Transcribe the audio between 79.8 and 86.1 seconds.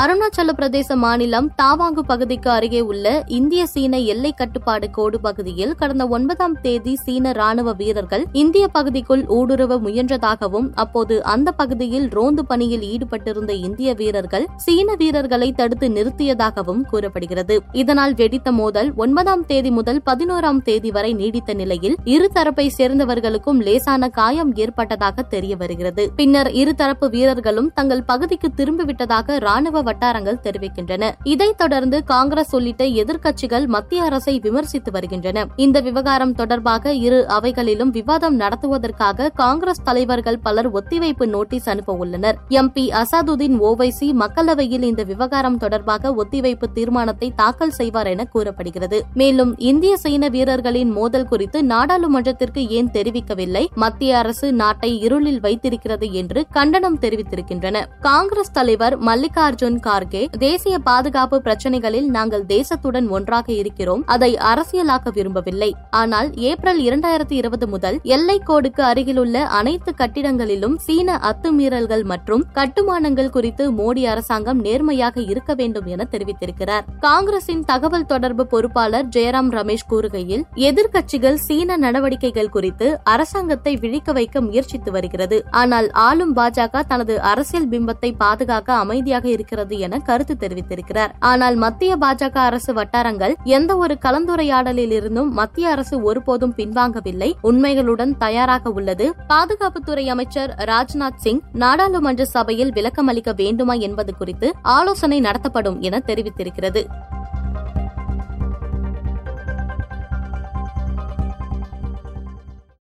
கூறுகையில் எதிர்க்கட்சிகள் சீன நடவடிக்கைகள் குறித்து அரசாங்கத்தை விழிக்க வைக்க முயற்சித்து வருகிறது. ஆனால்